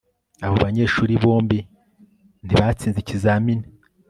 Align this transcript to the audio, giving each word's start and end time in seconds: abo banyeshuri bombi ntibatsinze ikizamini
abo 0.45 0.55
banyeshuri 0.63 1.13
bombi 1.23 1.59
ntibatsinze 2.45 2.97
ikizamini 3.01 3.65